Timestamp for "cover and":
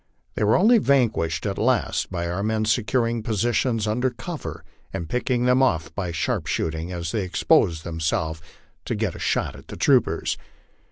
4.09-5.07